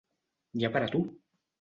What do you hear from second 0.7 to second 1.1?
per a tu!